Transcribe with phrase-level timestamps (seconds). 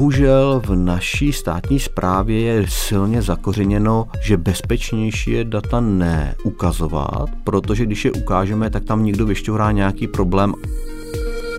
[0.00, 8.04] Bohužel v naší státní správě je silně zakořeněno, že bezpečnější je data neukazovat, protože když
[8.04, 10.54] je ukážeme, tak tam někdo vyšťourá nějaký problém.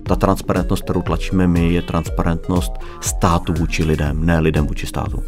[0.08, 5.22] Ta transparentnost, kterou tlačíme my, je transparentnost státu vůči lidem, ne lidem vůči státu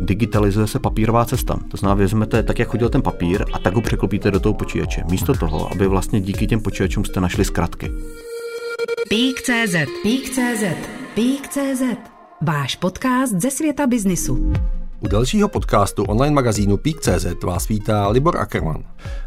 [0.00, 1.58] digitalizuje se papírová cesta.
[1.70, 5.02] To znamená, vezmete tak, jak chodil ten papír a tak ho překlopíte do toho počítače.
[5.10, 7.92] Místo toho, aby vlastně díky těm počítačům jste našli zkratky.
[9.08, 11.82] Pík.cz Pík.cz Pík.cz
[12.40, 14.52] Váš podcast ze světa biznisu.
[15.00, 18.84] U dalšího podcastu online magazínu Peak.cz vás vítá Libor Ackermann.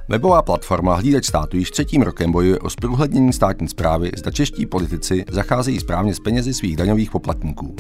[0.10, 5.26] Webová platforma Hlídač státu již třetím rokem bojuje o zprůhlednění státní zprávy, zda čeští politici
[5.32, 7.76] zacházejí správně s penězi svých daňových poplatníků.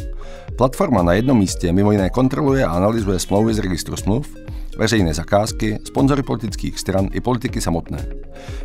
[0.57, 4.35] Platforma na jednom místě mimo jiné kontroluje a analyzuje smlouvy z registru smluv,
[4.77, 8.05] veřejné zakázky, sponzory politických stran i politiky samotné.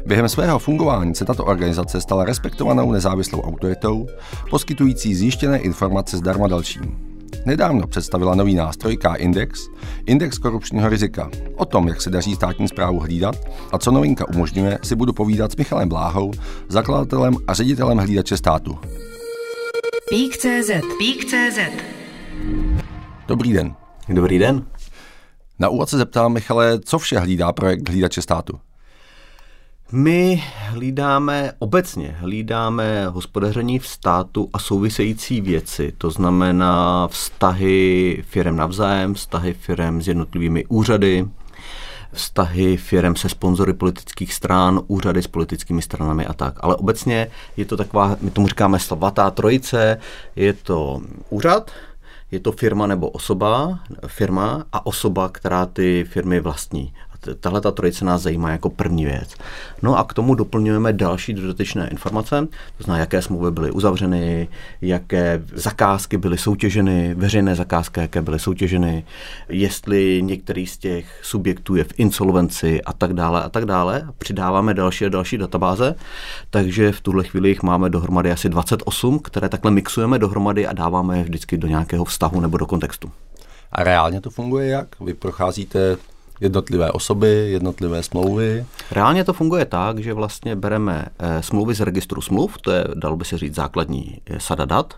[0.06, 4.06] Během svého fungování se tato organizace stala respektovanou nezávislou autoritou,
[4.50, 7.08] poskytující zjištěné informace zdarma dalším.
[7.46, 9.68] Nedávno představila nový nástroj K-Index,
[10.06, 11.30] index korupčního rizika.
[11.56, 13.36] O tom, jak se daří státní zprávu hlídat
[13.72, 16.32] a co novinka umožňuje, si budu povídat s Michalem Bláhou,
[16.68, 18.78] zakladatelem a ředitelem hlídače státu.
[20.08, 21.58] Pík.cz Pík.cz
[23.26, 23.74] Dobrý den.
[24.08, 24.66] Dobrý den.
[25.58, 28.60] Na úvod se zeptám, Michale, co vše hlídá projekt hlídače státu?
[29.92, 39.14] My hlídáme obecně, hlídáme hospodaření v státu a související věci, to znamená vztahy firem navzájem,
[39.14, 41.28] vztahy firem s jednotlivými úřady,
[42.12, 46.54] vztahy firem se sponzory politických stran, úřady s politickými stranami a tak.
[46.60, 49.98] Ale obecně je to taková, my tomu říkáme svatá trojice,
[50.36, 51.00] je to
[51.30, 51.70] úřad,
[52.30, 56.94] je to firma nebo osoba, firma a osoba, která ty firmy vlastní
[57.40, 59.34] tahle ta trojice nás zajímá jako první věc.
[59.82, 64.48] No a k tomu doplňujeme další dodatečné informace, to znamená, jaké smlouvy byly uzavřeny,
[64.82, 69.04] jaké zakázky byly soutěženy, veřejné zakázky, jaké byly soutěženy,
[69.48, 74.08] jestli některý z těch subjektů je v insolvenci a tak dále a tak dále.
[74.18, 75.94] Přidáváme další a další databáze,
[76.50, 81.18] takže v tuhle chvíli jich máme dohromady asi 28, které takhle mixujeme dohromady a dáváme
[81.18, 83.10] je vždycky do nějakého vztahu nebo do kontextu.
[83.72, 85.00] A reálně to funguje jak?
[85.00, 85.96] Vy procházíte
[86.40, 88.66] jednotlivé osoby, jednotlivé smlouvy?
[88.90, 93.16] Reálně to funguje tak, že vlastně bereme eh, smlouvy z registru smluv, to je, dalo
[93.16, 94.94] by se říct, základní eh, sada dat.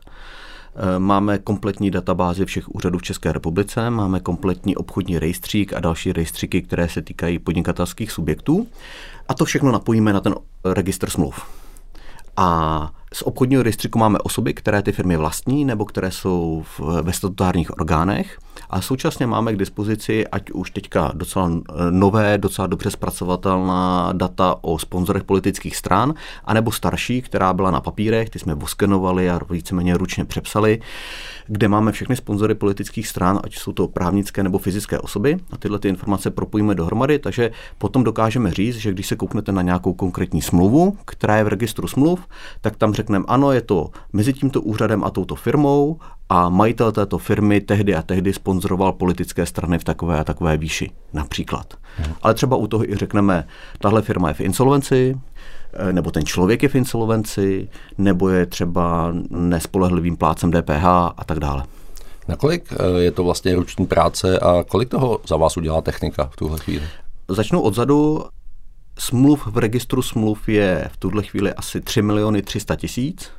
[0.76, 6.12] Eh, máme kompletní databázi všech úřadů v České republice, máme kompletní obchodní rejstřík a další
[6.12, 8.66] rejstříky, které se týkají podnikatelských subjektů.
[9.28, 10.34] A to všechno napojíme na ten
[10.64, 11.46] registr smluv.
[12.36, 17.12] A z obchodního rejstříku máme osoby, které ty firmy vlastní nebo které jsou v, ve
[17.12, 18.38] statutárních orgánech
[18.70, 21.50] a současně máme k dispozici, ať už teďka docela
[21.90, 28.30] nové, docela dobře zpracovatelná data o sponzorech politických stran, anebo starší, která byla na papírech,
[28.30, 30.80] ty jsme voskenovali a víceméně ručně přepsali,
[31.46, 35.36] kde máme všechny sponzory politických stran, ať jsou to právnické nebo fyzické osoby.
[35.52, 39.62] A tyhle ty informace propojíme dohromady, takže potom dokážeme říct, že když se kouknete na
[39.62, 42.20] nějakou konkrétní smlouvu, která je v registru smluv,
[42.60, 47.18] tak tam řekneme, ano, je to mezi tímto úřadem a touto firmou a majitel této
[47.18, 51.74] firmy tehdy a tehdy sponzoroval politické strany v takové a takové výši, například.
[51.96, 52.14] Hmm.
[52.22, 53.46] Ale třeba u toho i řekneme,
[53.78, 55.16] tahle firma je v insolvenci,
[55.72, 57.68] eh, nebo ten člověk je v insolvenci,
[57.98, 60.84] nebo je třeba nespolehlivým plácem DPH
[61.16, 61.64] a tak dále.
[62.28, 66.36] Nakolik eh, je to vlastně ruční práce a kolik toho za vás udělá technika v
[66.36, 66.84] tuhle chvíli?
[67.28, 68.24] Začnu odzadu.
[69.00, 73.30] Smluv v registru smluv je v tuhle chvíli asi 3 miliony 300 tisíc.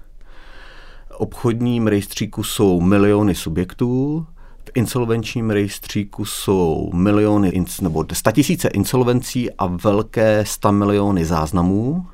[1.18, 4.26] Obchodním rejstříku jsou miliony subjektů,
[4.66, 12.08] v insolvenčním rejstříku jsou miliony nebo tisíce insolvencí a velké 100 miliony záznamů.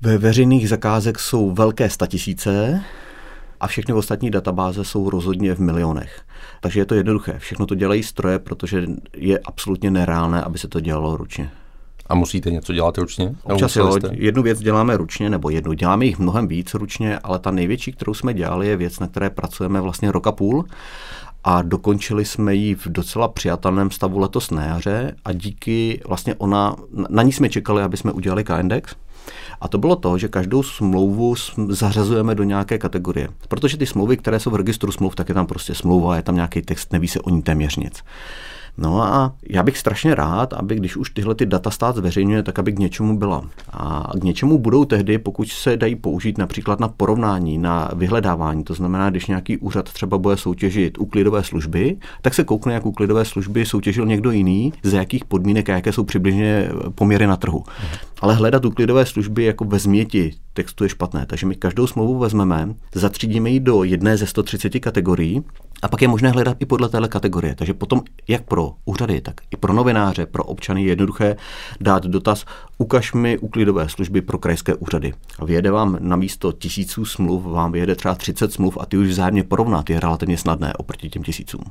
[0.00, 2.84] Ve veřejných zakázek jsou velké tisíce
[3.60, 6.22] a všechny ostatní databáze jsou rozhodně v milionech.
[6.60, 7.38] Takže je to jednoduché.
[7.38, 8.86] Všechno to dělají stroje, protože
[9.16, 11.50] je absolutně nereálné, aby se to dělalo ručně.
[12.08, 13.34] A musíte něco dělat ručně?
[13.42, 17.50] Občas jo, jednu věc děláme ručně, nebo jednu děláme jich mnohem víc ručně, ale ta
[17.50, 20.64] největší, kterou jsme dělali, je věc, na které pracujeme vlastně roka půl
[21.44, 26.76] a dokončili jsme ji v docela přijatelném stavu letos na jaře a díky vlastně ona,
[27.08, 28.94] na ní jsme čekali, aby jsme udělali K-index,
[29.60, 31.34] a to bylo to, že každou smlouvu
[31.68, 33.28] zařazujeme do nějaké kategorie.
[33.48, 36.34] Protože ty smlouvy, které jsou v registru smluv, tak je tam prostě smlouva, je tam
[36.34, 38.02] nějaký text, neví se o ní téměř nic.
[38.78, 42.58] No a já bych strašně rád, aby když už tyhle ty data stát zveřejňuje, tak
[42.58, 43.42] aby k něčemu byla.
[43.70, 48.64] A k něčemu budou tehdy, pokud se dají použít například na porovnání, na vyhledávání.
[48.64, 53.24] To znamená, když nějaký úřad třeba bude soutěžit úklidové služby, tak se koukne, jak úklidové
[53.24, 57.64] služby soutěžil někdo jiný, za jakých podmínek a jaké jsou přibližně poměry na trhu.
[58.20, 61.26] Ale hledat úklidové služby jako ve změti textu je špatné.
[61.26, 65.42] Takže my každou smlouvu vezmeme, zatřídíme ji do jedné ze 130 kategorií
[65.82, 67.54] a pak je možné hledat i podle téhle kategorie.
[67.54, 71.36] Takže potom jak pro úřady, tak i pro novináře, pro občany je jednoduché
[71.80, 72.44] dát dotaz,
[72.78, 75.12] ukaž mi úklidové služby pro krajské úřady.
[75.38, 79.08] A vyjede vám na místo tisíců smluv, vám vyjede třeba 30 smluv a ty už
[79.08, 81.64] vzájemně porovnat je relativně snadné oproti těm tisícům.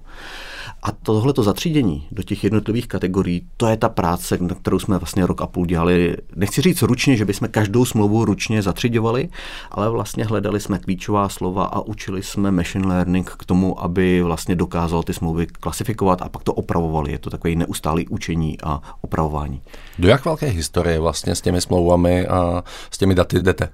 [0.83, 5.25] A tohleto zatřídění do těch jednotlivých kategorií, to je ta práce, na kterou jsme vlastně
[5.25, 6.17] rok a půl dělali.
[6.35, 9.29] Nechci říct ručně, že bychom každou smlouvu ručně zatřiďovali,
[9.71, 14.55] ale vlastně hledali jsme klíčová slova a učili jsme machine learning k tomu, aby vlastně
[14.55, 17.11] dokázal ty smlouvy klasifikovat a pak to opravovali.
[17.11, 19.61] Je to takový neustálý učení a opravování.
[19.99, 23.69] Do jak velké historie vlastně s těmi smlouvami a s těmi daty jdete?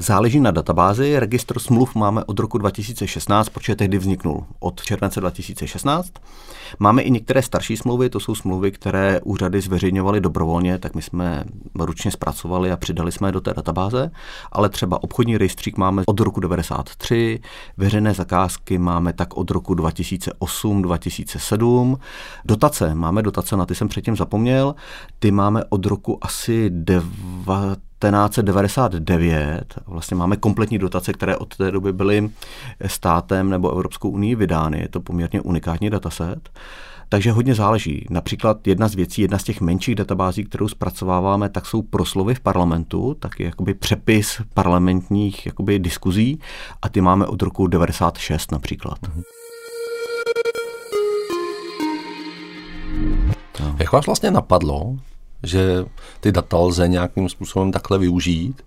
[0.00, 1.18] Záleží na databázi.
[1.18, 6.12] Registr smluv máme od roku 2016, protože tehdy vzniknul od července 2016.
[6.78, 11.44] Máme i některé starší smlouvy, to jsou smlouvy, které úřady zveřejňovaly dobrovolně, tak my jsme
[11.74, 14.10] ručně zpracovali a přidali jsme je do té databáze,
[14.52, 17.40] ale třeba obchodní rejstřík máme od roku 93,
[17.76, 21.96] veřejné zakázky máme tak od roku 2008-2007,
[22.44, 24.74] dotace, máme dotace, na ty jsem předtím zapomněl,
[25.18, 31.92] ty máme od roku asi 9 1999 vlastně máme kompletní dotace, které od té doby
[31.92, 32.30] byly
[32.86, 34.80] státem nebo Evropskou unii vydány.
[34.80, 36.50] Je to poměrně unikátní dataset.
[37.08, 38.06] Takže hodně záleží.
[38.10, 42.40] Například jedna z věcí, jedna z těch menších databází, kterou zpracováváme, tak jsou proslovy v
[42.40, 46.40] parlamentu, taky jakoby přepis parlamentních jakoby diskuzí
[46.82, 48.98] a ty máme od roku 96 například.
[49.08, 49.22] Mhm.
[53.78, 54.96] Jak vás vlastně napadlo,
[55.42, 55.84] že
[56.20, 58.62] ty data lze nějakým způsobem takhle využít.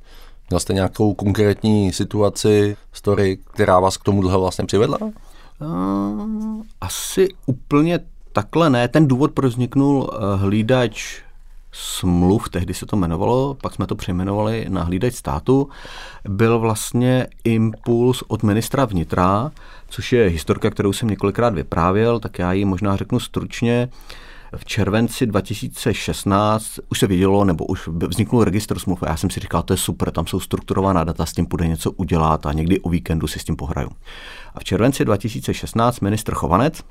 [0.49, 4.97] Měl jste nějakou konkrétní situaci, story, která vás k tomu vlastně přivedla?
[5.01, 7.99] Uh, asi úplně
[8.31, 8.87] takhle ne.
[8.87, 11.21] Ten důvod, proč vzniknul uh, hlídač
[11.71, 15.69] smluv, tehdy se to jmenovalo, pak jsme to přejmenovali na hlídač státu,
[16.29, 19.51] byl vlastně impuls od ministra vnitra,
[19.89, 23.89] což je historka, kterou jsem několikrát vyprávěl, tak já ji možná řeknu stručně.
[24.57, 29.39] V červenci 2016 už se vidělo, nebo už vzniknul registr smluv a já jsem si
[29.39, 32.79] říkal, to je super, tam jsou strukturovaná data, s tím půjde něco udělat a někdy
[32.79, 33.89] o víkendu si s tím pohraju.
[34.55, 36.83] A v červenci 2016 ministr Chovanec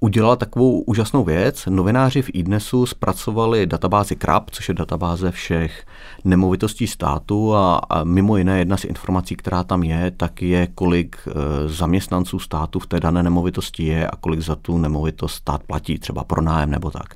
[0.00, 1.66] udělal takovou úžasnou věc.
[1.70, 5.86] Novináři v iDnesu zpracovali databázi CRAP, což je databáze všech
[6.24, 11.16] nemovitostí státu a, a mimo jiné jedna z informací, která tam je, tak je, kolik
[11.26, 11.32] e,
[11.68, 16.24] zaměstnanců státu v té dané nemovitosti je a kolik za tu nemovitost stát platí, třeba
[16.24, 17.14] pro nájem nebo tak.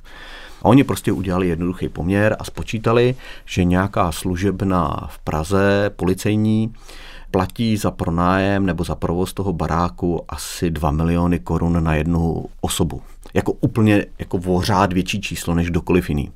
[0.61, 3.15] A oni prostě udělali jednoduchý poměr a spočítali,
[3.45, 6.73] že nějaká služebna v Praze, policejní,
[7.31, 13.01] platí za pronájem nebo za provoz toho baráku asi 2 miliony korun na jednu osobu.
[13.33, 16.31] Jako úplně jako vořád větší číslo než kdokoliv jiný.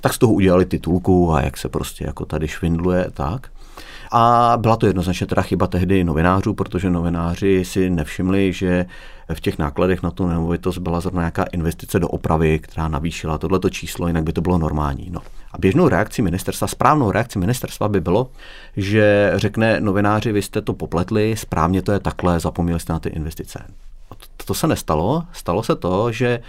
[0.00, 3.50] Tak z toho udělali titulku a jak se prostě jako tady švindluje tak.
[4.12, 8.86] A byla to jednoznačně teda chyba tehdy novinářů, protože novináři si nevšimli, že
[9.34, 13.70] v těch nákladech na tu nemovitost byla zrovna nějaká investice do opravy, která navýšila tohleto
[13.70, 15.08] číslo, jinak by to bylo normální.
[15.10, 15.20] No.
[15.52, 18.30] A běžnou reakcí ministerstva, správnou reakcí ministerstva by bylo,
[18.76, 23.08] že řekne novináři, vy jste to popletli, správně to je takhle, zapomněli jste na ty
[23.08, 23.64] investice.
[24.46, 25.24] To se nestalo.
[25.32, 26.40] Stalo se to, že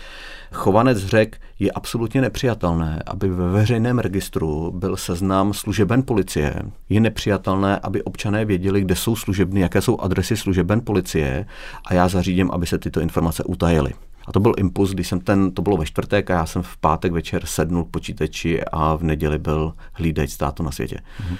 [0.51, 6.55] chovanec řekl, je absolutně nepřijatelné, aby ve veřejném registru byl seznam služeben policie.
[6.89, 11.45] Je nepřijatelné, aby občané věděli, kde jsou služebny, jaké jsou adresy služeben policie
[11.85, 13.93] a já zařídím, aby se tyto informace utajily.
[14.27, 16.77] A to byl impuls, když jsem ten, to bylo ve čtvrtek a já jsem v
[16.77, 20.95] pátek večer sednul k počítači a v neděli byl hlídač státu na světě.
[20.95, 21.37] Mm-hmm.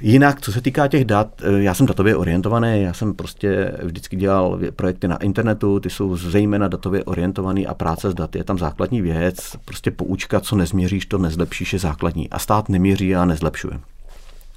[0.00, 4.16] Jinak, co se týká těch dat, eh, já jsem datově orientovaný, já jsem prostě vždycky
[4.16, 8.58] dělal projekty na internetu, ty jsou zejména datově orientovaný a práce s daty je tam
[8.58, 9.36] základní věc.
[9.64, 12.30] Prostě poučka, co nezměříš, to nezlepšíš, je základní.
[12.30, 13.80] A stát neměří a nezlepšuje.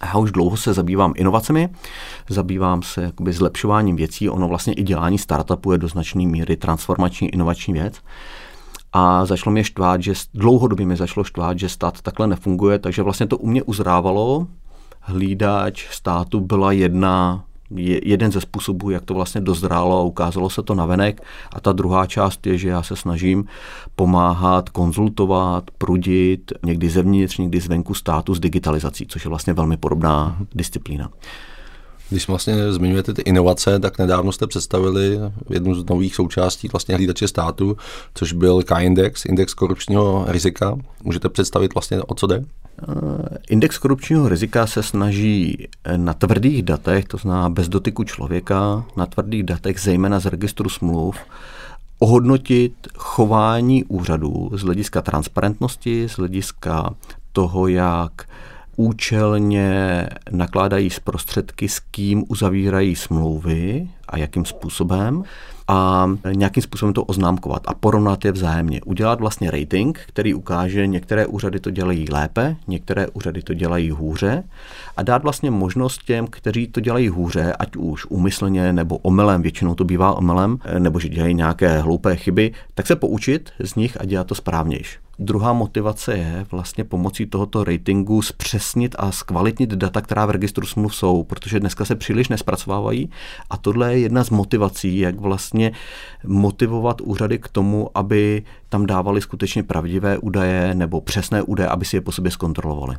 [0.04, 1.70] Já už dlouho se zabývám inovacemi,
[2.30, 7.30] zabývám se jakoby zlepšováním věcí, ono vlastně i dělání startupu je do značné míry transformační
[7.30, 8.02] inovační věc.
[8.94, 13.28] A začalo mě štvát, že dlouhodobě mi začalo štvát, že stát takhle nefunguje, takže vlastně
[13.28, 14.48] to u mě uzrávalo.
[15.10, 17.44] Hlídač státu byla jedna
[17.76, 21.22] je jeden ze způsobů, jak to vlastně dozrálo a ukázalo se to navenek.
[21.54, 23.46] A ta druhá část je, že já se snažím
[23.96, 30.38] pomáhat, konzultovat, prudit, někdy zevnitř, někdy zvenku státu s digitalizací, což je vlastně velmi podobná
[30.56, 31.10] disciplína.
[32.10, 37.28] Když vlastně zmiňujete ty inovace, tak nedávno jste představili jednu z nových součástí vlastně hlídače
[37.28, 37.78] státu,
[38.14, 40.78] což byl K-index, index korupčního rizika.
[41.04, 42.44] Můžete představit vlastně, o co jde?
[42.82, 49.06] Eh, index korupčního rizika se snaží na tvrdých datech, to znamená bez dotyku člověka, na
[49.06, 51.16] tvrdých datech, zejména z registru smluv,
[52.00, 56.94] ohodnotit chování úřadů z hlediska transparentnosti, z hlediska
[57.32, 58.12] toho, jak
[58.78, 65.24] účelně nakládají s prostředky, s kým uzavírají smlouvy a jakým způsobem
[65.68, 68.82] a nějakým způsobem to oznámkovat a porovnat je vzájemně.
[68.86, 74.44] Udělat vlastně rating, který ukáže, některé úřady to dělají lépe, některé úřady to dělají hůře
[74.98, 79.76] a dát vlastně možnost těm, kteří to dělají hůře, ať už úmyslně nebo omylem, většinou
[79.76, 84.06] to bývá omylem, nebo že dělají nějaké hloupé chyby, tak se poučit z nich a
[84.06, 85.07] dělat to správnější.
[85.20, 90.96] Druhá motivace je vlastně pomocí tohoto ratingu zpřesnit a zkvalitnit data, která v registru smluv
[90.96, 93.10] jsou, protože dneska se příliš nespracovávají
[93.50, 95.72] a tohle je jedna z motivací, jak vlastně
[96.26, 101.96] motivovat úřady k tomu, aby tam dávali skutečně pravdivé údaje nebo přesné údaje, aby si
[101.98, 102.96] je po sobě zkontrolovali.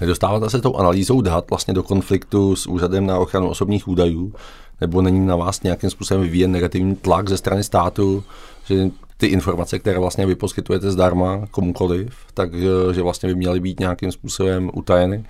[0.00, 4.34] Nedostáváte se tou analýzou dat vlastně do konfliktu s úřadem na ochranu osobních údajů?
[4.80, 8.24] Nebo není na vás nějakým způsobem vyvíjen negativní tlak ze strany státu,
[8.64, 13.80] že ty informace, které vlastně vy poskytujete zdarma komukoliv, takže že vlastně by měly být
[13.80, 15.24] nějakým způsobem utajeny.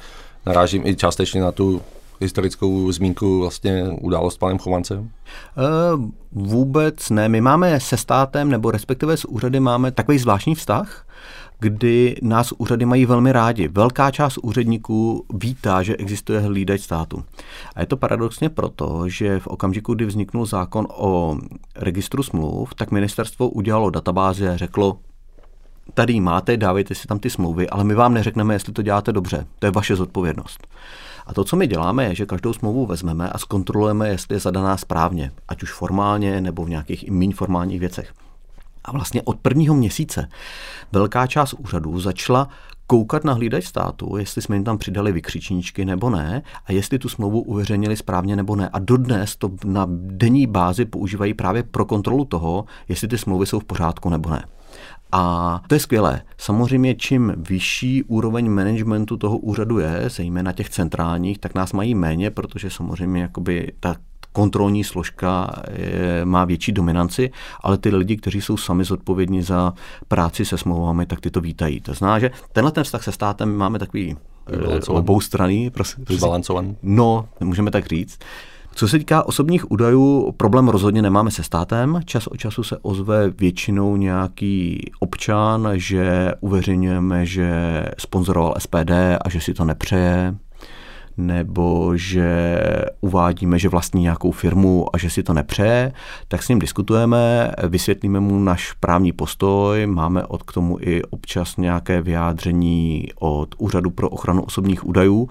[0.46, 1.82] Narážím i částečně na tu
[2.20, 4.98] historickou zmínku vlastně událost s panem Chovancem?
[4.98, 7.28] Uh, vůbec ne.
[7.28, 11.06] My máme se státem, nebo respektive s úřady máme takový zvláštní vztah,
[11.60, 13.68] kdy nás úřady mají velmi rádi.
[13.68, 17.24] Velká část úředníků vítá, že existuje hlídač státu.
[17.74, 21.36] A je to paradoxně proto, že v okamžiku, kdy vzniknul zákon o
[21.76, 24.98] registru smluv, tak ministerstvo udělalo databázi a řeklo,
[25.94, 29.46] tady máte, dávejte si tam ty smlouvy, ale my vám neřekneme, jestli to děláte dobře.
[29.58, 30.66] To je vaše zodpovědnost.
[31.26, 34.76] A to, co my děláme, je, že každou smlouvu vezmeme a zkontrolujeme, jestli je zadaná
[34.76, 38.12] správně, ať už formálně nebo v nějakých i méně formálních věcech.
[38.88, 40.28] A vlastně od prvního měsíce
[40.92, 42.48] velká část úřadů začala
[42.86, 47.08] koukat na hlídač státu, jestli jsme jim tam přidali vykřičníčky nebo ne a jestli tu
[47.08, 48.68] smlouvu uveřejnili správně nebo ne.
[48.72, 53.60] A dodnes to na denní bázi používají právě pro kontrolu toho, jestli ty smlouvy jsou
[53.60, 54.44] v pořádku nebo ne.
[55.12, 56.22] A to je skvělé.
[56.38, 62.30] Samozřejmě, čím vyšší úroveň managementu toho úřadu je, zejména těch centrálních, tak nás mají méně,
[62.30, 63.94] protože samozřejmě jakoby ta
[64.32, 67.30] kontrolní složka je, má větší dominanci,
[67.60, 69.72] ale ty lidi, kteří jsou sami zodpovědní za
[70.08, 71.80] práci se smlouvami, tak ty to vítají.
[71.80, 74.16] To znamená, že tenhle ten vztah se státem máme takový
[74.52, 75.70] eh, obou strany.
[76.08, 76.76] Vybalancovaný.
[76.82, 78.18] No, můžeme tak říct.
[78.78, 82.00] Co se týká osobních údajů, problém rozhodně nemáme se státem.
[82.04, 87.50] Čas od času se ozve většinou nějaký občan, že uveřejňujeme, že
[87.98, 88.90] sponzoroval SPD
[89.24, 90.34] a že si to nepřeje
[91.18, 92.60] nebo že
[93.00, 95.92] uvádíme, že vlastní nějakou firmu a že si to nepřeje,
[96.28, 101.56] tak s ním diskutujeme, vysvětlíme mu náš právní postoj, máme od k tomu i občas
[101.56, 105.28] nějaké vyjádření od Úřadu pro ochranu osobních údajů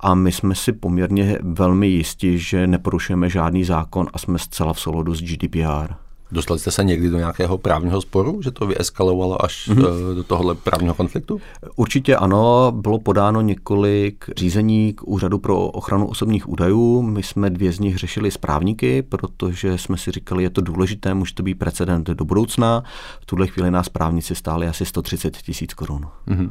[0.00, 4.80] a my jsme si poměrně velmi jistí, že neporušujeme žádný zákon a jsme zcela v
[4.80, 6.11] souladu s GDPR.
[6.32, 10.14] Dostali jste se někdy do nějakého právního sporu, že to vyeskalovalo až mm-hmm.
[10.14, 11.40] do tohohle právního konfliktu?
[11.76, 17.02] Určitě ano, bylo podáno několik řízení k Úřadu pro ochranu osobních údajů.
[17.02, 21.14] My jsme dvě z nich řešili s právníky, protože jsme si říkali, je to důležité,
[21.14, 22.82] může to být precedent do budoucna.
[23.20, 26.06] V tuhle chvíli nás právníci stáli asi 130 tisíc korun.
[26.28, 26.50] Mm-hmm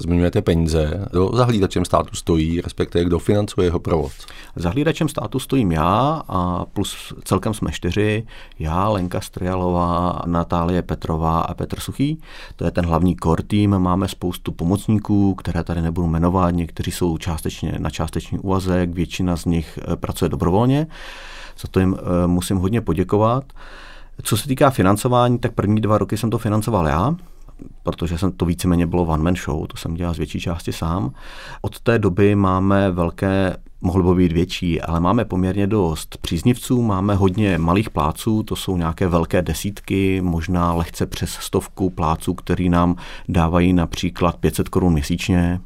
[0.00, 1.06] zmiňujete peníze.
[1.10, 4.26] Kdo zahlídačem státu stojí, respektive kdo financuje jeho provoz?
[4.56, 8.26] Zahlídačem státu stojím já a plus celkem jsme čtyři.
[8.58, 12.18] Já, Lenka Strialová, Natálie Petrová a Petr Suchý.
[12.56, 13.78] To je ten hlavní core tým.
[13.78, 16.50] Máme spoustu pomocníků, které tady nebudu jmenovat.
[16.50, 20.86] Někteří jsou částečně na částečný úvazek, většina z nich eh, pracuje dobrovolně.
[21.60, 23.44] Za to jim eh, musím hodně poděkovat.
[24.22, 27.16] Co se týká financování, tak první dva roky jsem to financoval já
[27.82, 31.12] protože jsem to víceméně bylo one man show, to jsem dělal z větší části sám.
[31.62, 37.14] Od té doby máme velké mohlo by být větší, ale máme poměrně dost příznivců, máme
[37.14, 42.96] hodně malých pláců, to jsou nějaké velké desítky, možná lehce přes stovku pláců, který nám
[43.28, 45.60] dávají například 500 korun měsíčně,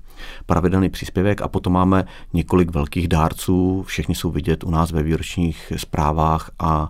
[0.46, 5.72] pravidelný příspěvek a potom máme několik velkých dárců, všichni jsou vidět u nás ve výročních
[5.76, 6.88] zprávách a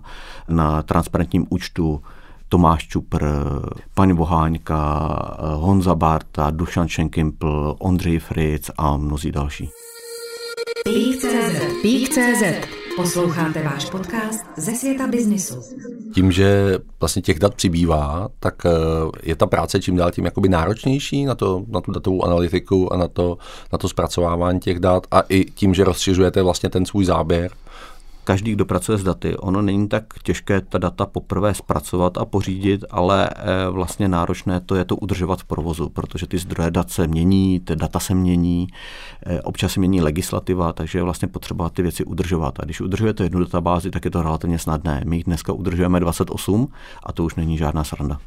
[0.49, 2.01] na transparentním účtu
[2.49, 3.25] Tomáš Čupr,
[3.93, 5.09] paní Voháňka,
[5.55, 9.69] Honza Barta, Dušan Šenkimpl, Ondřej Fritz a mnozí další.
[10.83, 12.43] Pík.cz Pík.cz
[12.95, 15.55] Posloucháte váš podcast ze světa biznisu.
[16.13, 18.69] Tím, že vlastně těch dat přibývá, tak eh,
[19.23, 22.97] je ta práce čím dál tím jakoby náročnější na, to, na tu datovou analytiku a
[22.97, 23.37] na to,
[23.71, 27.51] na to zpracovávání těch dat a i tím, že rozšiřujete vlastně ten svůj záběr,
[28.27, 29.37] každý, kdo pracuje s daty.
[29.37, 34.75] Ono není tak těžké ta data poprvé zpracovat a pořídit, ale eh, vlastně náročné to
[34.75, 38.67] je to udržovat v provozu, protože ty zdroje dat se mění, ty data se mění,
[39.25, 42.59] eh, občas se mění legislativa, takže je vlastně potřeba ty věci udržovat.
[42.59, 45.01] A když udržujete jednu databázi, tak je to relativně snadné.
[45.05, 46.67] My jich dneska udržujeme 28
[47.03, 48.19] a to už není žádná sranda.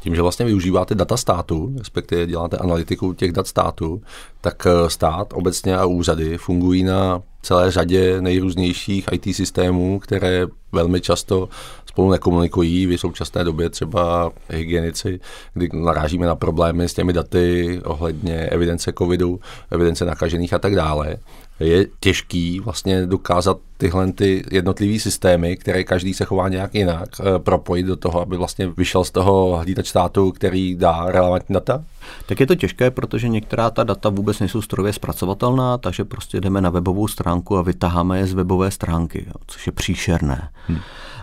[0.00, 4.02] Tím, že vlastně využíváte data státu, respektive děláte analytiku těch dat státu,
[4.40, 11.00] tak eh, stát obecně a úřady fungují na celé řadě nejrůznějších IT systémů, které velmi
[11.00, 11.48] často
[11.86, 12.86] spolu nekomunikují.
[12.86, 15.20] V současné době třeba hygienici,
[15.54, 21.16] kdy narážíme na problémy s těmi daty ohledně evidence covidu, evidence nakažených a tak dále
[21.62, 27.38] je těžký vlastně dokázat tyhle ty jednotlivé systémy, které každý se chová nějak jinak, eh,
[27.38, 31.84] propojit do toho, aby vlastně vyšel z toho hlídač státu, který dá relevantní data?
[32.26, 36.60] Tak je to těžké, protože některá ta data vůbec nejsou strojově zpracovatelná, takže prostě jdeme
[36.60, 40.48] na webovou stránku a vytaháme je z webové stránky, což je příšerné.
[40.66, 40.80] Hmm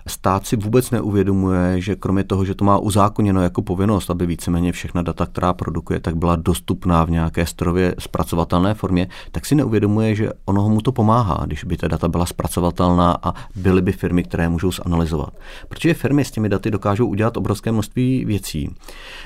[0.10, 4.72] stát si vůbec neuvědomuje, že kromě toho, že to má uzákoněno jako povinnost, aby víceméně
[4.72, 10.16] všechna data, která produkuje, tak byla dostupná v nějaké strojově zpracovatelné formě, tak si neuvědomuje,
[10.16, 14.24] že ono mu to pomáhá, když by ta data byla zpracovatelná a byly by firmy,
[14.24, 15.34] které můžou zanalizovat.
[15.70, 18.76] Protože firmy s těmi daty dokážou udělat obrovské množství věcí.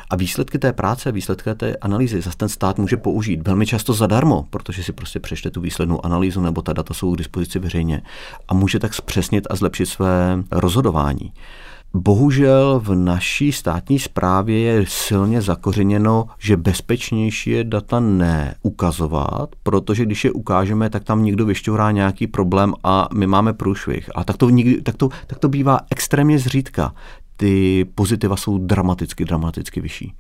[0.10, 4.46] A výsledky té práce, výsledky té analýzy zase ten stát může použít velmi často zadarmo,
[4.50, 8.02] protože si prostě přečte tu výslednou analýzu nebo ta data jsou k dispozici veřejně
[8.48, 11.34] a může tak zpřesnit a zlepšit své rozhodování.
[11.94, 20.26] Bohužel v naší státní správě je silně zakořeněno, že bezpečnější je data neukazovat, protože když
[20.26, 24.10] je ukážeme, tak tam někdo vyšťourá nějaký problém a my máme průšvih.
[24.16, 26.94] A tak to, nikdy, tak to, tak to bývá extrémně zřídka.
[27.38, 30.14] Ty pozitiva jsou dramaticky, dramaticky vyšší.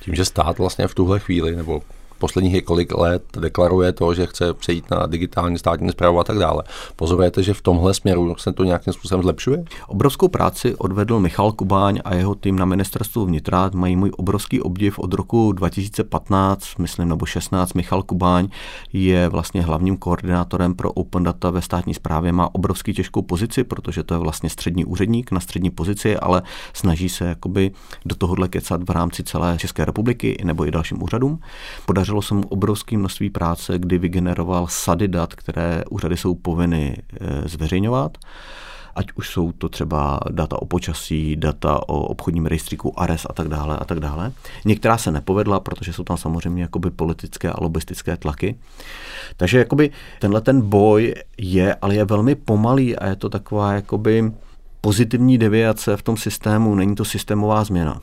[0.00, 1.82] Tím, že stát vlastně v tuhle chvíli, nebo
[2.22, 6.62] posledních několik let deklaruje to, že chce přejít na digitální státní zprávu a tak dále.
[6.96, 9.64] Pozorujete, že v tomhle směru se to nějakým způsobem zlepšuje?
[9.88, 13.70] Obrovskou práci odvedl Michal Kubáň a jeho tým na ministerstvu vnitra.
[13.74, 17.74] Mají můj obrovský obdiv od roku 2015, myslím, nebo 16.
[17.74, 18.48] Michal Kubáň
[18.92, 22.32] je vlastně hlavním koordinátorem pro open data ve státní správě.
[22.32, 27.08] Má obrovský těžkou pozici, protože to je vlastně střední úředník na střední pozici, ale snaží
[27.08, 27.70] se jakoby
[28.04, 31.38] do tohohle kecat v rámci celé České republiky nebo i dalším úřadům.
[31.86, 36.96] Podařilo Podařilo se mu obrovské množství práce, kdy vygeneroval sady dat, které úřady jsou povinny
[37.20, 38.18] eh, zveřejňovat
[38.94, 43.48] ať už jsou to třeba data o počasí, data o obchodním rejstříku ARES a tak
[43.48, 44.32] dále a tak dále.
[44.64, 48.58] Některá se nepovedla, protože jsou tam samozřejmě jakoby politické a lobistické tlaky.
[49.36, 54.32] Takže jakoby tenhle ten boj je, ale je velmi pomalý a je to taková jakoby
[54.80, 58.00] pozitivní deviace v tom systému, není to systémová změna.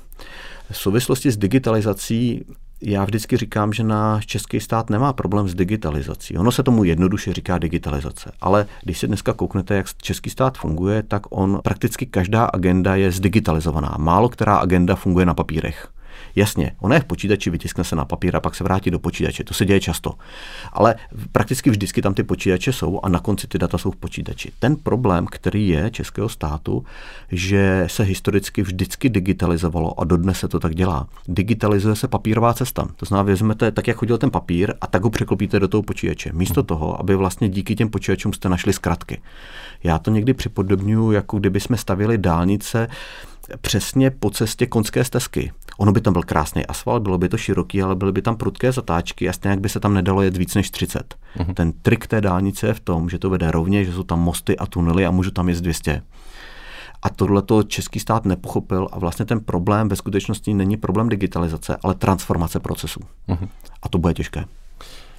[0.71, 2.45] V souvislosti s digitalizací
[2.81, 6.37] já vždycky říkám, že náš český stát nemá problém s digitalizací.
[6.37, 11.03] Ono se tomu jednoduše říká digitalizace, ale když si dneska kouknete, jak český stát funguje,
[11.03, 13.95] tak on prakticky každá agenda je zdigitalizovaná.
[13.99, 15.87] Málo která agenda funguje na papírech.
[16.35, 19.43] Jasně, ona je v počítači, vytiskne se na papír a pak se vrátí do počítače.
[19.43, 20.13] To se děje často.
[20.73, 20.95] Ale
[21.31, 24.51] prakticky vždycky tam ty počítače jsou a na konci ty data jsou v počítači.
[24.59, 26.83] Ten problém, který je českého státu,
[27.31, 31.07] že se historicky vždycky digitalizovalo a dodnes se to tak dělá.
[31.27, 32.87] Digitalizuje se papírová cesta.
[32.95, 36.31] To znamená, vezmete tak, jak chodil ten papír a tak ho překlopíte do toho počítače.
[36.33, 39.21] Místo toho, aby vlastně díky těm počítačům jste našli zkratky.
[39.83, 42.87] Já to někdy připodobňuji, jako kdyby jsme stavili dálnice
[43.61, 45.51] přesně po cestě konské stezky.
[45.77, 48.71] Ono by tam byl krásný asfalt, bylo by to široký, ale byly by tam prudké
[48.71, 51.15] zatáčky a stejně by se tam nedalo jet víc než 30.
[51.37, 51.53] Uh-huh.
[51.53, 54.57] Ten trik té dálnice je v tom, že to vede rovně, že jsou tam mosty
[54.57, 56.01] a tunely a můžu tam jet 200.
[57.01, 61.77] A tohle to český stát nepochopil a vlastně ten problém ve skutečnosti není problém digitalizace,
[61.83, 62.99] ale transformace procesu.
[63.29, 63.47] Uh-huh.
[63.81, 64.45] A to bude těžké.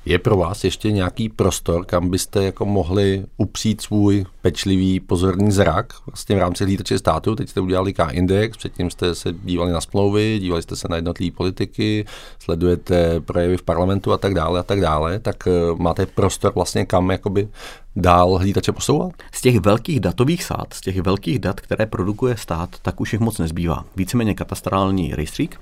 [0.04, 5.92] Je pro vás ještě nějaký prostor, kam byste jako mohli upřít svůj pečlivý pozorný zrak
[6.06, 7.36] vlastně v rámci hlídače státu?
[7.36, 11.36] Teď jste udělali K-index, předtím jste se dívali na smlouvy, dívali jste se na jednotlivé
[11.36, 12.04] politiky,
[12.38, 16.86] sledujete projevy v parlamentu a tak dále a tak dále, tak eh, máte prostor vlastně
[16.86, 17.48] kam jakoby
[17.96, 19.12] dál hlídače posouvat?
[19.32, 23.20] Z těch velkých datových sád, z těch velkých dat, které produkuje stát, tak už jich
[23.20, 23.84] moc nezbývá.
[23.96, 25.60] Víceméně katastrální rejstřík,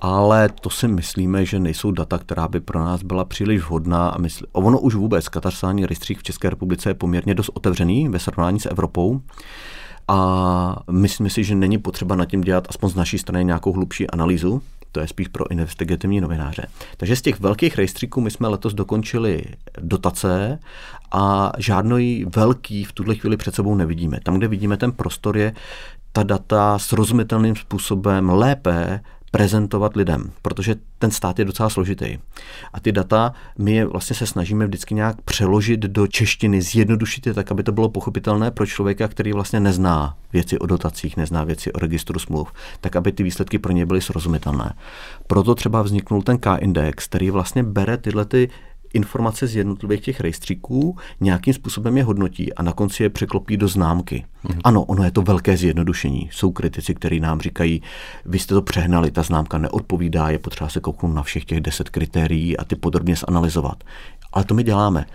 [0.00, 4.08] ale to si myslíme, že nejsou data, která by pro nás byla příliš vhodná.
[4.08, 4.44] A mysl...
[4.52, 8.66] Ono už vůbec, katastrální rejstřík v České republice je poměrně dost otevřený ve srovnání s
[8.66, 9.20] Evropou.
[10.08, 14.10] A myslím si, že není potřeba nad tím dělat aspoň z naší strany nějakou hlubší
[14.10, 14.62] analýzu.
[14.92, 16.66] To je spíš pro investigativní novináře.
[16.96, 19.44] Takže z těch velkých rejstříků my jsme letos dokončili
[19.80, 20.58] dotace
[21.12, 24.20] a žádný velký v tuhle chvíli před sebou nevidíme.
[24.22, 25.52] Tam, kde vidíme ten prostor, je
[26.12, 32.18] ta data srozumitelným způsobem lépe prezentovat lidem, protože ten stát je docela složitý.
[32.72, 37.34] A ty data my je vlastně se snažíme vždycky nějak přeložit do češtiny, zjednodušit je
[37.34, 41.72] tak, aby to bylo pochopitelné pro člověka, který vlastně nezná věci o dotacích, nezná věci
[41.72, 44.72] o registru smluv, tak aby ty výsledky pro ně byly srozumitelné.
[45.26, 48.50] Proto třeba vzniknul ten K-index, který vlastně bere tyhle ty
[48.94, 53.68] informace z jednotlivých těch rejstříků, nějakým způsobem je hodnotí a na konci je překlopí do
[53.68, 54.24] známky.
[54.42, 54.60] Hmm.
[54.64, 56.28] Ano, ono je to velké zjednodušení.
[56.32, 57.82] Jsou kritici, kteří nám říkají,
[58.26, 61.88] vy jste to přehnali, ta známka neodpovídá, je potřeba se kouknout na všech těch deset
[61.88, 63.84] kritérií a ty podrobně zanalizovat.
[64.32, 65.06] Ale to my děláme.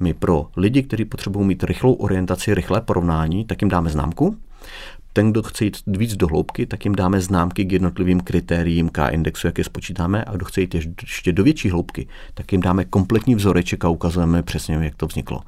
[0.00, 4.36] My pro lidi, kteří potřebují mít rychlou orientaci, rychlé porovnání, tak jim dáme známku.
[5.16, 9.46] Ten, kdo chce jít víc do hloubky, tak jim dáme známky k jednotlivým kritériím K-indexu,
[9.46, 13.34] jak je spočítáme, a kdo chce jít ještě do větší hloubky, tak jim dáme kompletní
[13.34, 15.40] vzoreček a ukazujeme přesně, jak to vzniklo.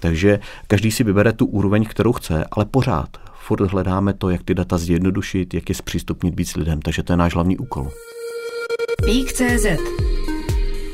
[0.00, 4.54] Takže každý si vybere tu úroveň, kterou chce, ale pořád furt hledáme to, jak ty
[4.54, 6.82] data zjednodušit, jak je zpřístupnit víc lidem.
[6.82, 7.90] Takže to je náš hlavní úkol.
[9.04, 9.66] Pík.cz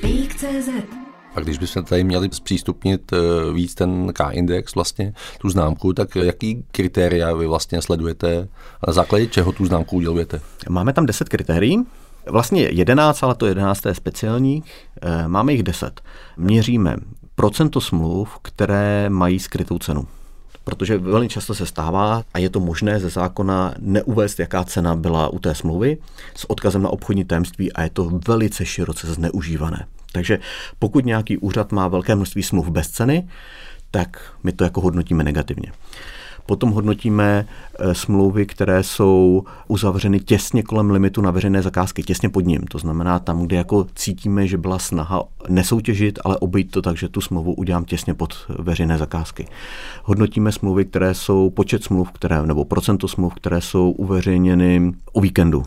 [0.00, 0.99] Pík.cz
[1.34, 3.16] a když bychom tady měli zpřístupnit eh,
[3.52, 8.48] víc ten K-index, vlastně tu známku, tak jaký kritéria vy vlastně sledujete
[8.80, 10.40] a na základě čeho tu známku udělujete?
[10.68, 11.84] Máme tam 10 kritérií,
[12.26, 14.64] Vlastně 11, ale to 11 je speciální.
[15.02, 16.00] Eh, máme jich 10.
[16.36, 16.96] Měříme
[17.34, 20.06] procento smluv, které mají skrytou cenu.
[20.64, 25.28] Protože velmi často se stává, a je to možné ze zákona neuvést, jaká cena byla
[25.28, 25.98] u té smlouvy,
[26.34, 29.86] s odkazem na obchodní tajemství a je to velice široce zneužívané.
[30.12, 30.38] Takže
[30.78, 33.28] pokud nějaký úřad má velké množství smluv bez ceny,
[33.90, 35.72] tak my to jako hodnotíme negativně.
[36.46, 37.46] Potom hodnotíme
[37.78, 42.60] eh, smlouvy, které jsou uzavřeny těsně kolem limitu na veřejné zakázky, těsně pod ním.
[42.60, 47.08] To znamená tam, kde jako cítíme, že byla snaha nesoutěžit, ale obejít to tak, že
[47.08, 49.48] tu smlouvu udělám těsně pod veřejné zakázky.
[50.04, 55.62] Hodnotíme smlouvy, které jsou počet smluv, které, nebo procento smluv, které jsou uveřejněny o víkendu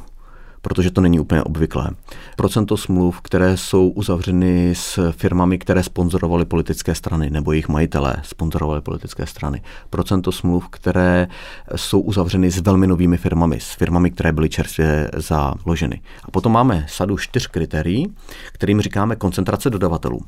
[0.64, 1.90] protože to není úplně obvyklé.
[2.36, 8.82] Procento smluv, které jsou uzavřeny s firmami, které sponzorovaly politické strany, nebo jejich majitelé sponzorovali
[8.82, 9.62] politické strany.
[9.90, 11.28] Procento smluv, které
[11.76, 16.02] jsou uzavřeny s velmi novými firmami, s firmami, které byly čerstvě založeny.
[16.24, 18.14] A potom máme sadu čtyř kritérií,
[18.52, 20.20] kterým říkáme koncentrace dodavatelů.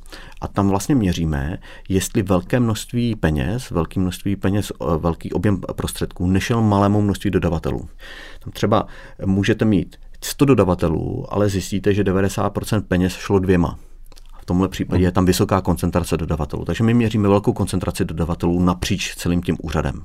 [0.42, 1.58] A tam vlastně měříme,
[1.90, 7.90] jestli velké množství peněz, velké množství peněz, velký objem prostředků nešel malému množství dodavatelů.
[8.44, 8.88] Tam třeba
[9.26, 13.80] můžete mít 100 dodavatelů, ale zjistíte, že 90% peněz šlo dvěma.
[14.42, 16.66] V tomhle případě je tam vysoká koncentrace dodavatelů.
[16.66, 20.04] Takže my měříme velkou koncentraci dodavatelů napříč celým tím úřadem.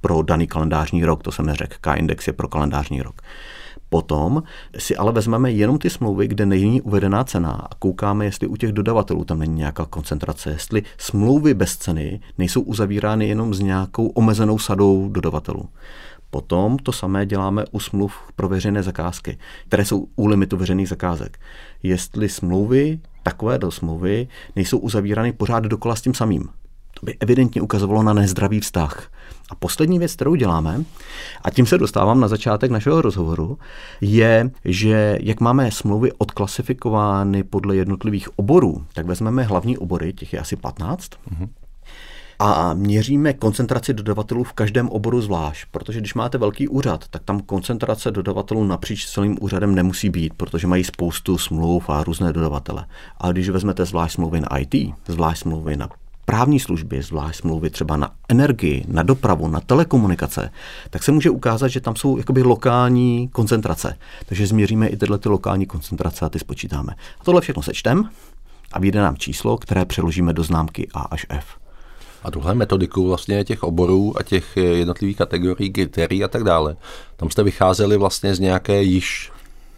[0.00, 3.22] Pro daný kalendářní rok, to jsem neřekl, K-index je pro kalendářní rok.
[3.88, 4.42] Potom
[4.78, 8.72] si ale vezmeme jenom ty smlouvy, kde není uvedená cena a koukáme, jestli u těch
[8.72, 14.58] dodavatelů tam není nějaká koncentrace, jestli smlouvy bez ceny nejsou uzavírány jenom s nějakou omezenou
[14.58, 15.68] sadou dodavatelů.
[16.30, 21.38] Potom to samé děláme u smluv pro veřejné zakázky, které jsou u limitu veřejných zakázek.
[21.82, 26.48] Jestli smlouvy, takové do smlouvy, nejsou uzavírány pořád dokola s tím samým.
[27.00, 29.10] To by evidentně ukazovalo na nezdravý vztah.
[29.50, 30.84] A poslední věc, kterou děláme,
[31.42, 33.58] a tím se dostávám na začátek našeho rozhovoru,
[34.00, 40.38] je, že jak máme smlouvy odklasifikovány podle jednotlivých oborů, tak vezmeme hlavní obory, těch je
[40.38, 41.48] asi 15, mm-hmm
[42.42, 47.40] a měříme koncentraci dodavatelů v každém oboru zvlášť, protože když máte velký úřad, tak tam
[47.40, 52.86] koncentrace dodavatelů napříč celým úřadem nemusí být, protože mají spoustu smluv a různé dodavatele.
[53.18, 55.88] Ale když vezmete zvlášť smlouvy na IT, zvlášť smlouvy na
[56.24, 60.50] právní služby, zvlášť smlouvy třeba na energii, na dopravu, na telekomunikace,
[60.90, 63.96] tak se může ukázat, že tam jsou jakoby lokální koncentrace.
[64.26, 66.92] Takže změříme i tyhle ty lokální koncentrace a ty spočítáme.
[67.20, 68.08] A tohle všechno sečtem
[68.72, 71.60] a vyjde nám číslo, které přeložíme do známky A až F.
[72.22, 76.76] A tuhle metodiku vlastně těch oborů a těch jednotlivých kategorií, kritérií a tak dále,
[77.16, 79.30] tam jste vycházeli vlastně z nějaké již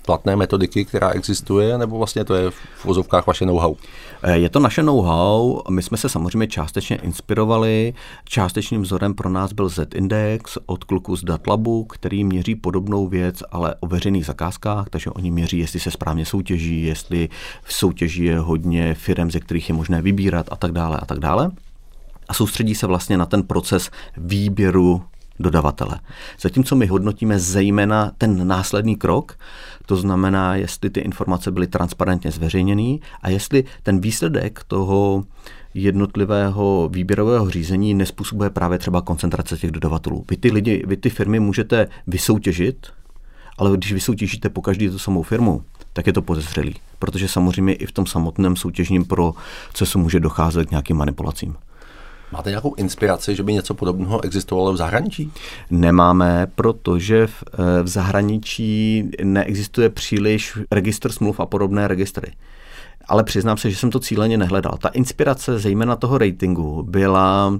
[0.06, 3.74] platné metodiky, která existuje, nebo vlastně to je v vozovkách vaše know-how?
[4.22, 5.62] Eh, je to naše know-how.
[5.70, 7.94] My jsme se samozřejmě částečně inspirovali.
[8.24, 13.74] Částečným vzorem pro nás byl Z-index od kluku z Datlabu, který měří podobnou věc, ale
[13.80, 17.28] o veřejných zakázkách, takže oni měří, jestli se správně soutěží, jestli
[17.62, 21.18] v soutěži je hodně firm, ze kterých je možné vybírat a tak dále a tak
[21.18, 21.50] dále
[22.28, 25.02] a soustředí se vlastně na ten proces výběru
[25.40, 26.00] dodavatele.
[26.40, 29.38] Zatímco my hodnotíme zejména ten následný krok,
[29.86, 35.24] to znamená, jestli ty informace byly transparentně zveřejněny a jestli ten výsledek toho
[35.74, 40.24] jednotlivého výběrového řízení nespůsobuje právě třeba koncentrace těch dodavatelů.
[40.30, 42.86] Vy ty lidi, vy ty firmy můžete vysoutěžit,
[43.58, 47.86] ale když vysoutěžíte po každý tu samou firmu, tak je to podezřelý, protože samozřejmě i
[47.86, 51.56] v tom samotném soutěžním procesu může docházet k nějakým manipulacím.
[52.32, 55.32] Máte nějakou inspiraci, že by něco podobného existovalo v zahraničí?
[55.70, 62.32] Nemáme, protože v, eh, v zahraničí neexistuje příliš registr smluv a podobné registry.
[63.08, 64.78] Ale přiznám se, že jsem to cíleně nehledal.
[64.80, 67.52] Ta inspirace zejména toho ratingu byla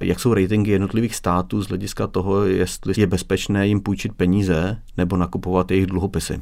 [0.00, 5.16] jak jsou ratingy jednotlivých států z hlediska toho, jestli je bezpečné jim půjčit peníze nebo
[5.16, 6.40] nakupovat jejich dluhopisy.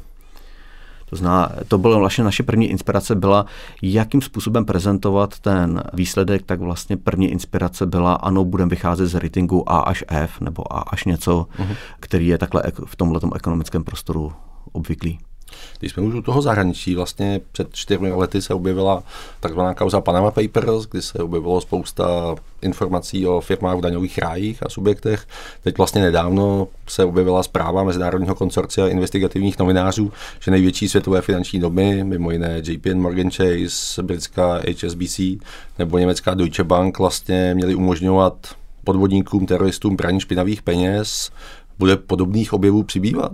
[1.06, 3.46] To zná, to bylo vlastně naše první inspirace byla,
[3.82, 9.70] jakým způsobem prezentovat ten výsledek, tak vlastně první inspirace byla, ano, budeme vycházet z ratingu
[9.70, 11.76] A až F, nebo A až něco, uh-huh.
[12.00, 14.32] který je takhle v tomhle ekonomickém prostoru
[14.72, 15.18] obvyklý.
[15.78, 19.02] Když jsme už u toho zahraničí, vlastně před čtyřmi lety se objevila
[19.40, 24.68] takzvaná kauza Panama Papers, kdy se objevilo spousta informací o firmách v daňových rájích a
[24.68, 25.26] subjektech.
[25.62, 32.04] Teď vlastně nedávno se objevila zpráva Mezinárodního konsorcia investigativních novinářů, že největší světové finanční domy,
[32.04, 35.20] mimo jiné JP Morgan Chase, britská HSBC
[35.78, 38.34] nebo německá Deutsche Bank, vlastně měly umožňovat
[38.84, 41.30] podvodníkům, teroristům praní špinavých peněz.
[41.78, 43.32] Bude podobných objevů přibývat?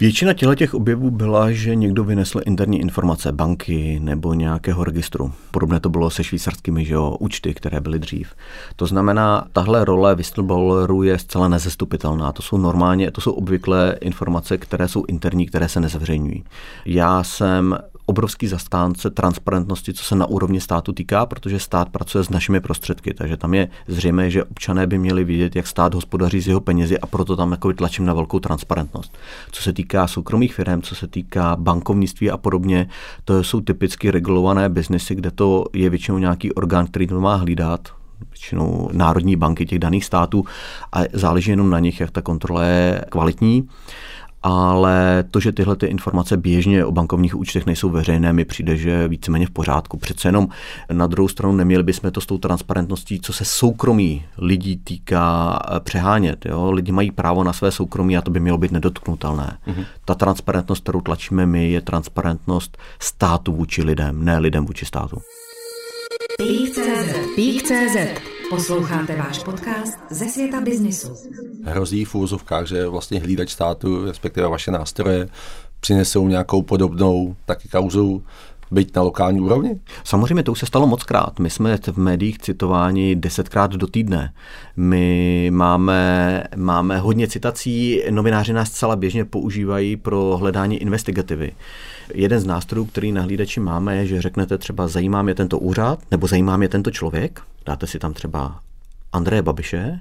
[0.00, 5.32] Většina těch objevů byla, že někdo vynesl interní informace banky nebo nějakého registru.
[5.50, 8.34] Podobné to bylo se švýcarskými že jo, účty, které byly dřív.
[8.76, 12.32] To znamená, tahle role whistleblowerů je zcela nezastupitelná.
[12.32, 16.44] To jsou normálně, to jsou obvyklé informace, které jsou interní, které se nezveřejňují.
[16.86, 17.78] Já jsem
[18.10, 23.14] obrovský zastánce transparentnosti, co se na úrovni státu týká, protože stát pracuje s našimi prostředky,
[23.14, 26.98] takže tam je zřejmé, že občané by měli vidět, jak stát hospodaří s jeho penězi
[26.98, 29.18] a proto tam jako tlačím na velkou transparentnost.
[29.52, 32.88] Co se týká soukromých firm, co se týká bankovnictví a podobně,
[33.24, 37.88] to jsou typicky regulované biznesy, kde to je většinou nějaký orgán, který to má hlídat,
[38.30, 40.44] většinou národní banky těch daných států
[40.92, 43.68] a záleží jenom na nich, jak ta kontrola je kvalitní
[44.42, 49.08] ale to, že tyhle ty informace běžně o bankovních účtech nejsou veřejné, mi přijde, že
[49.08, 49.96] víceméně v pořádku.
[49.96, 50.48] Přece jenom
[50.92, 55.80] na druhou stranu neměli bychom to s tou transparentností, co se soukromí lidí týká, eh,
[55.80, 56.46] přehánět.
[56.46, 56.70] Jo?
[56.70, 59.58] Lidi mají právo na své soukromí a to by mělo být nedotknutelné.
[59.66, 59.84] Mm-hmm.
[60.04, 65.18] Ta transparentnost, kterou tlačíme my, je transparentnost státu vůči lidem, ne lidem vůči státu.
[66.38, 71.08] Pík.cz Pík.cz Posloucháte váš podcast ze světa biznisu.
[71.64, 75.28] Hrozí v úzovkách, že vlastně hlídač státu, respektive vaše nástroje,
[75.80, 78.22] přinesou nějakou podobnou taky kauzu
[78.70, 79.80] být na lokální úrovni?
[80.04, 81.38] Samozřejmě to už se stalo moc krát.
[81.38, 84.32] My jsme v médiích citováni desetkrát do týdne.
[84.76, 91.52] My máme, máme hodně citací, novináři nás zcela běžně používají pro hledání investigativy.
[92.14, 95.98] Jeden z nástrojů, který na hlídači máme, je, že řeknete třeba zajímá mě tento úřad,
[96.10, 98.60] nebo zajímá mě tento člověk, dáte si tam třeba
[99.12, 100.00] Andreje Babiše,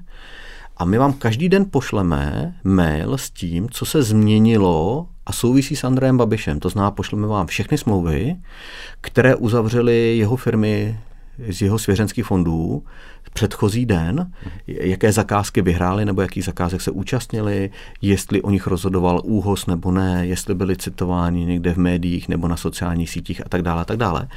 [0.80, 5.84] a my vám každý den pošleme mail s tím, co se změnilo a souvisí s
[5.84, 6.60] Andrejem Babišem.
[6.60, 8.36] To znamená, pošleme vám všechny smlouvy,
[9.02, 11.00] které uzavřely jeho firmy
[11.50, 12.84] z jeho svěřenských fondů
[13.34, 14.32] předchozí den,
[14.68, 17.70] jaké zakázky vyhráli nebo jakých zakázek se účastnili,
[18.02, 22.58] jestli o nich rozhodoval úhos nebo ne, jestli byli citováni někde v médiích nebo na
[22.58, 23.82] sociálních sítích a tak dále.
[23.82, 24.28] A tak dále.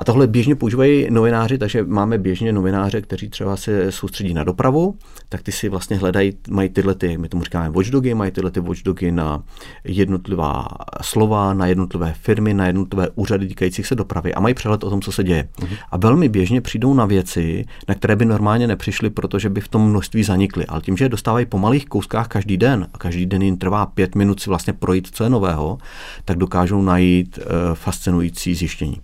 [0.00, 4.96] A tohle běžně používají novináři, takže máme běžně novináře, kteří třeba se soustředí na dopravu,
[5.28, 8.60] tak ty si vlastně hledají, mají tyhle, ty, my tomu říkáme watchdogy, mají tyhle ty
[8.60, 9.42] watchdogy na
[9.84, 10.66] jednotlivá
[11.02, 15.02] slova, na jednotlivé firmy, na jednotlivé úřady týkajících se dopravy a mají přehled o tom,
[15.02, 15.48] co se děje.
[15.58, 15.76] Uh-huh.
[15.90, 19.90] A velmi běžně přijdou na věci, na které by normálně nepřišli, protože by v tom
[19.90, 20.66] množství zanikly.
[20.66, 23.86] Ale tím, že je dostávají po malých kouskách každý den a každý den jim trvá
[23.86, 25.78] pět minut si vlastně projít, co je nového,
[26.24, 28.96] tak dokážou najít uh, fascinující zjištění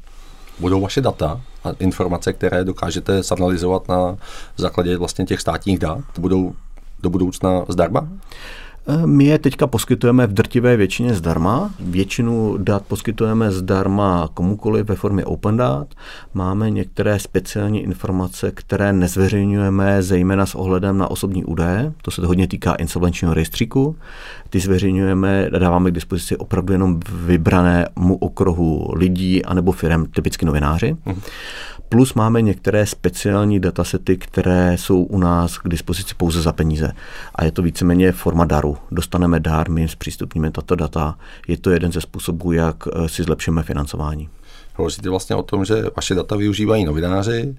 [0.59, 4.17] budou vaše data a informace, které dokážete zanalizovat na
[4.57, 6.55] základě vlastně těch státních dat, budou
[7.03, 8.09] do budoucna zdarma?
[9.07, 11.71] My je teďka poskytujeme v drtivé většině zdarma.
[11.81, 15.89] Většinu dat poskytujeme zdarma komukoliv ve formě open dat.
[16.35, 21.93] Máme některé speciální informace, které nezveřejňujeme zejména s ohledem na osobní údaje.
[22.03, 23.97] To se to hodně týká insolvenčního rejstříku.
[24.51, 30.97] Ty zveřejňujeme, dáváme k dispozici opravdu jenom vybranému okruhu lidí anebo firm, typicky novináři.
[31.07, 31.21] Hmm.
[31.89, 36.93] Plus máme některé speciální datasety, které jsou u nás k dispozici pouze za peníze.
[37.35, 38.76] A je to víceméně forma daru.
[38.91, 41.19] Dostaneme dár, my zpřístupníme tato data.
[41.49, 44.29] Je to jeden ze způsobů, jak eh, si zlepšíme financování.
[44.75, 47.57] Hovoříte vlastně o tom, že vaše data využívají novináři,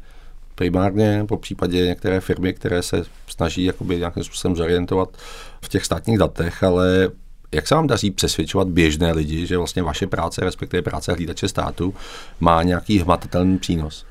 [0.56, 5.10] primárně, po případě některé firmy, které se snaží jakoby nějakým způsobem zorientovat
[5.62, 7.10] v těch státních datech, ale
[7.51, 11.93] jak se vám daří přesvědčovat běžné lidi, že vlastně vaše práce, respektive práce hlídače státu,
[12.39, 14.06] má nějaký hmatatelný přínos?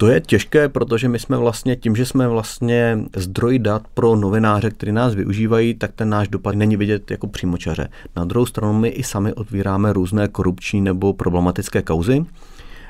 [0.00, 4.70] To je těžké, protože my jsme vlastně tím, že jsme vlastně zdroj dat pro novináře,
[4.70, 7.88] kteří nás využívají, tak ten náš dopad není vidět jako přímočaře.
[8.16, 12.24] Na druhou stranu my i sami otvíráme různé korupční nebo problematické kauzy.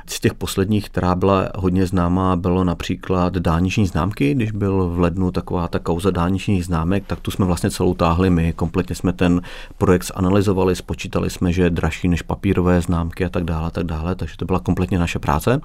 [0.06, 4.34] Z těch posledních, která byla hodně známá, bylo například dálniční známky.
[4.34, 8.30] Když byl v lednu taková ta kauza dálničních známek, tak tu jsme vlastně celou táhli
[8.30, 8.52] my.
[8.52, 9.42] Kompletně jsme ten
[9.78, 14.14] projekt analyzovali, spočítali jsme, že je dražší než papírové známky a tak dále, tak dále.
[14.14, 15.60] Takže to byla kompletně naše práce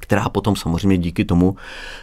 [0.00, 1.56] která potom samozřejmě díky tomu,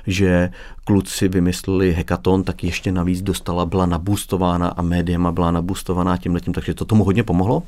[0.08, 0.50] že
[0.84, 6.54] kluci vymysleli hekaton, tak ještě navíc dostala, byla naboostována a médiama byla naboostována tím letím,
[6.54, 7.64] takže to tomu hodně pomohlo.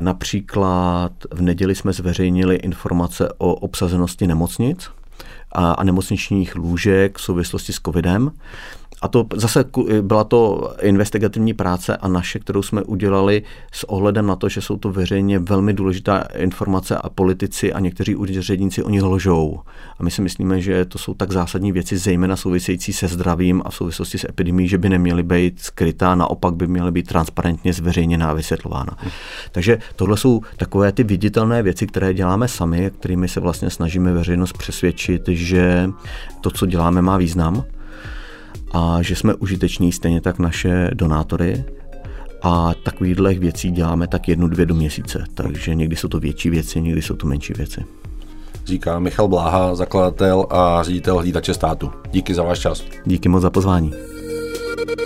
[0.00, 4.90] Například v neděli jsme zveřejnili informace o obsazenosti nemocnic
[5.52, 8.30] a, a nemocničních lůžek v souvislosti s covidem.
[9.04, 9.64] A to zase
[10.00, 14.76] byla to investigativní práce a naše, kterou jsme udělali s ohledem na to, že jsou
[14.76, 19.60] to veřejně velmi důležitá informace a politici a někteří úředníci o nich lžou.
[19.98, 23.70] A my si myslíme, že to jsou tak zásadní věci, zejména související se zdravím a
[23.70, 28.30] v souvislosti s epidemí, že by neměly být skrytá, naopak by měly být transparentně zveřejněná
[28.30, 28.98] a vysvětlována.
[29.52, 34.52] Takže tohle jsou takové ty viditelné věci, které děláme sami, kterými se vlastně snažíme veřejnost
[34.52, 35.90] přesvědčit, že
[36.40, 37.64] to, co děláme, má význam
[38.74, 41.64] a že jsme užiteční stejně tak naše donátory
[42.42, 45.24] a takovýchhle věcí děláme tak jednu, dvě do měsíce.
[45.34, 47.84] Takže někdy jsou to větší věci, někdy jsou to menší věci.
[48.64, 51.90] Říká Michal Bláha, zakladatel a ředitel hlídače státu.
[52.10, 52.84] Díky za váš čas.
[53.04, 53.92] Díky moc za pozvání.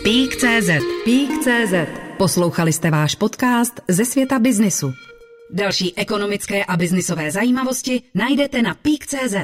[0.04, 0.70] Pík.cz
[1.04, 1.74] Pík.cz
[2.18, 4.92] Poslouchali jste váš podcast ze světa biznisu.
[5.50, 9.34] Další ekonomické a biznisové zajímavosti najdete na Pík.cz.